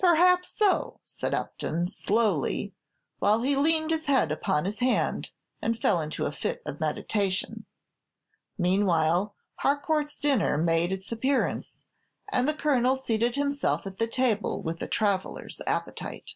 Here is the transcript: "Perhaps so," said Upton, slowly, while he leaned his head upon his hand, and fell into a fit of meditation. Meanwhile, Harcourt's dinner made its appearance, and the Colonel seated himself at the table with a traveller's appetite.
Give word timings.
"Perhaps 0.00 0.50
so," 0.50 0.98
said 1.04 1.32
Upton, 1.32 1.86
slowly, 1.86 2.74
while 3.20 3.42
he 3.42 3.54
leaned 3.54 3.92
his 3.92 4.06
head 4.06 4.32
upon 4.32 4.64
his 4.64 4.80
hand, 4.80 5.30
and 5.62 5.78
fell 5.78 6.00
into 6.00 6.26
a 6.26 6.32
fit 6.32 6.60
of 6.66 6.80
meditation. 6.80 7.66
Meanwhile, 8.58 9.36
Harcourt's 9.58 10.18
dinner 10.18 10.58
made 10.58 10.90
its 10.90 11.12
appearance, 11.12 11.82
and 12.32 12.48
the 12.48 12.54
Colonel 12.54 12.96
seated 12.96 13.36
himself 13.36 13.86
at 13.86 13.98
the 13.98 14.08
table 14.08 14.60
with 14.60 14.82
a 14.82 14.88
traveller's 14.88 15.60
appetite. 15.68 16.34